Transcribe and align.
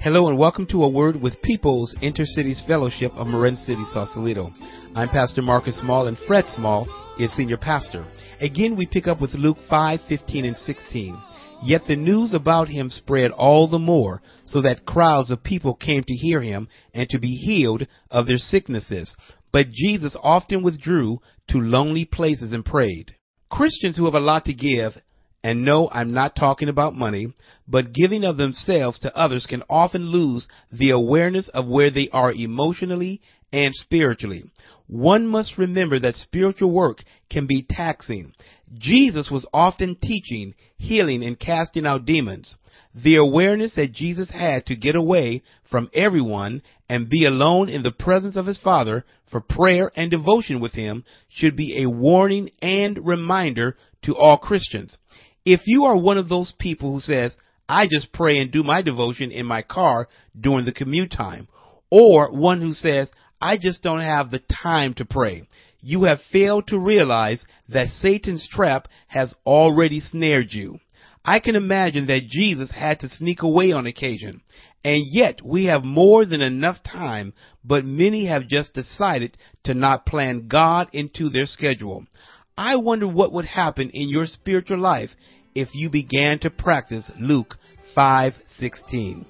Hello 0.00 0.28
and 0.28 0.38
welcome 0.38 0.64
to 0.66 0.84
a 0.84 0.88
word 0.88 1.20
with 1.20 1.42
People's 1.42 1.92
Intercities 2.00 2.64
Fellowship 2.68 3.10
of 3.16 3.26
Marin 3.26 3.56
City, 3.56 3.82
Sausalito. 3.92 4.52
I'm 4.94 5.08
Pastor 5.08 5.42
Marcus 5.42 5.76
Small 5.80 6.06
and 6.06 6.16
Fred 6.24 6.44
Small 6.46 6.86
is 7.18 7.34
senior 7.34 7.56
pastor. 7.56 8.06
Again, 8.40 8.76
we 8.76 8.86
pick 8.86 9.08
up 9.08 9.20
with 9.20 9.34
Luke 9.34 9.56
5, 9.68 9.98
15 10.08 10.44
and 10.44 10.56
16. 10.56 11.20
Yet 11.64 11.82
the 11.88 11.96
news 11.96 12.32
about 12.32 12.68
him 12.68 12.90
spread 12.90 13.32
all 13.32 13.66
the 13.66 13.80
more, 13.80 14.22
so 14.44 14.62
that 14.62 14.86
crowds 14.86 15.32
of 15.32 15.42
people 15.42 15.74
came 15.74 16.04
to 16.04 16.14
hear 16.14 16.40
him 16.42 16.68
and 16.94 17.08
to 17.08 17.18
be 17.18 17.34
healed 17.34 17.84
of 18.08 18.28
their 18.28 18.38
sicknesses. 18.38 19.12
But 19.52 19.72
Jesus 19.72 20.16
often 20.22 20.62
withdrew 20.62 21.18
to 21.48 21.58
lonely 21.58 22.04
places 22.04 22.52
and 22.52 22.64
prayed. 22.64 23.16
Christians 23.50 23.96
who 23.96 24.04
have 24.04 24.14
a 24.14 24.20
lot 24.20 24.44
to 24.44 24.54
give 24.54 24.92
and 25.42 25.64
no, 25.64 25.88
I'm 25.92 26.12
not 26.12 26.34
talking 26.34 26.68
about 26.68 26.94
money, 26.94 27.32
but 27.66 27.92
giving 27.92 28.24
of 28.24 28.36
themselves 28.36 28.98
to 29.00 29.16
others 29.16 29.46
can 29.48 29.62
often 29.70 30.06
lose 30.10 30.48
the 30.72 30.90
awareness 30.90 31.48
of 31.54 31.66
where 31.66 31.90
they 31.90 32.08
are 32.12 32.32
emotionally 32.32 33.20
and 33.52 33.74
spiritually. 33.74 34.44
One 34.88 35.26
must 35.26 35.58
remember 35.58 35.98
that 36.00 36.16
spiritual 36.16 36.70
work 36.72 36.98
can 37.30 37.46
be 37.46 37.64
taxing. 37.68 38.32
Jesus 38.78 39.30
was 39.30 39.46
often 39.52 39.96
teaching, 39.96 40.54
healing, 40.76 41.22
and 41.22 41.38
casting 41.38 41.86
out 41.86 42.04
demons. 42.04 42.56
The 42.94 43.16
awareness 43.16 43.74
that 43.74 43.92
Jesus 43.92 44.30
had 44.30 44.66
to 44.66 44.76
get 44.76 44.96
away 44.96 45.42
from 45.70 45.90
everyone 45.94 46.62
and 46.88 47.08
be 47.08 47.26
alone 47.26 47.68
in 47.68 47.82
the 47.82 47.92
presence 47.92 48.36
of 48.36 48.46
his 48.46 48.58
Father 48.58 49.04
for 49.30 49.40
prayer 49.40 49.92
and 49.94 50.10
devotion 50.10 50.58
with 50.58 50.72
him 50.72 51.04
should 51.28 51.54
be 51.54 51.82
a 51.82 51.88
warning 51.88 52.50
and 52.60 53.06
reminder 53.06 53.76
to 54.04 54.16
all 54.16 54.38
Christians. 54.38 54.96
If 55.50 55.62
you 55.64 55.86
are 55.86 55.96
one 55.96 56.18
of 56.18 56.28
those 56.28 56.52
people 56.58 56.92
who 56.92 57.00
says, 57.00 57.34
I 57.66 57.86
just 57.90 58.12
pray 58.12 58.36
and 58.38 58.52
do 58.52 58.62
my 58.62 58.82
devotion 58.82 59.30
in 59.30 59.46
my 59.46 59.62
car 59.62 60.06
during 60.38 60.66
the 60.66 60.72
commute 60.72 61.10
time, 61.10 61.48
or 61.90 62.30
one 62.30 62.60
who 62.60 62.72
says, 62.72 63.10
I 63.40 63.56
just 63.56 63.82
don't 63.82 64.02
have 64.02 64.30
the 64.30 64.42
time 64.62 64.92
to 64.98 65.06
pray, 65.06 65.44
you 65.80 66.04
have 66.04 66.18
failed 66.30 66.66
to 66.66 66.78
realize 66.78 67.46
that 67.70 67.88
Satan's 67.88 68.46
trap 68.46 68.88
has 69.06 69.34
already 69.46 70.00
snared 70.00 70.52
you. 70.52 70.80
I 71.24 71.40
can 71.40 71.56
imagine 71.56 72.08
that 72.08 72.28
Jesus 72.28 72.70
had 72.70 73.00
to 73.00 73.08
sneak 73.08 73.40
away 73.40 73.72
on 73.72 73.86
occasion, 73.86 74.42
and 74.84 75.06
yet 75.06 75.40
we 75.42 75.64
have 75.64 75.82
more 75.82 76.26
than 76.26 76.42
enough 76.42 76.82
time, 76.82 77.32
but 77.64 77.86
many 77.86 78.26
have 78.26 78.48
just 78.48 78.74
decided 78.74 79.38
to 79.64 79.72
not 79.72 80.04
plan 80.04 80.46
God 80.46 80.88
into 80.92 81.30
their 81.30 81.46
schedule. 81.46 82.04
I 82.58 82.74
wonder 82.74 83.06
what 83.06 83.32
would 83.32 83.44
happen 83.44 83.90
in 83.94 84.08
your 84.08 84.26
spiritual 84.26 84.80
life 84.80 85.10
if 85.54 85.68
you 85.74 85.88
began 85.88 86.40
to 86.40 86.50
practice 86.50 87.08
Luke 87.16 87.56
5:16. 87.96 89.24